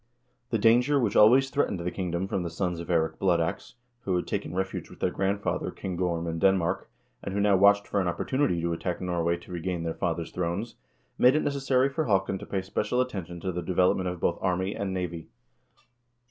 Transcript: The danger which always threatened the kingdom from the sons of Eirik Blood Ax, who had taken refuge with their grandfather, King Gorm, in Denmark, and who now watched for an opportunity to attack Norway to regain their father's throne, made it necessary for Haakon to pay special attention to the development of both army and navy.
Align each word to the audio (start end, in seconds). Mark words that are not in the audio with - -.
The 0.49 0.57
danger 0.57 0.99
which 0.99 1.15
always 1.15 1.51
threatened 1.51 1.79
the 1.79 1.91
kingdom 1.91 2.27
from 2.27 2.41
the 2.41 2.49
sons 2.49 2.79
of 2.79 2.89
Eirik 2.89 3.19
Blood 3.19 3.39
Ax, 3.39 3.75
who 3.99 4.15
had 4.15 4.25
taken 4.25 4.55
refuge 4.55 4.89
with 4.89 4.99
their 4.99 5.11
grandfather, 5.11 5.69
King 5.69 5.95
Gorm, 5.95 6.25
in 6.25 6.39
Denmark, 6.39 6.89
and 7.21 7.35
who 7.35 7.39
now 7.39 7.55
watched 7.55 7.87
for 7.87 8.01
an 8.01 8.07
opportunity 8.07 8.59
to 8.61 8.73
attack 8.73 8.99
Norway 8.99 9.37
to 9.37 9.51
regain 9.51 9.83
their 9.83 9.93
father's 9.93 10.31
throne, 10.31 10.65
made 11.19 11.35
it 11.35 11.43
necessary 11.43 11.87
for 11.87 12.05
Haakon 12.05 12.39
to 12.39 12.47
pay 12.47 12.63
special 12.63 12.99
attention 12.99 13.39
to 13.41 13.51
the 13.51 13.61
development 13.61 14.09
of 14.09 14.19
both 14.19 14.39
army 14.41 14.75
and 14.75 14.91
navy. 14.91 15.27